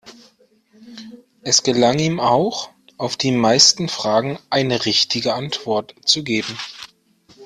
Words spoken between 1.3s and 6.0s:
Es gelang ihm auch, auf die meisten Fragen eine richtige Antwort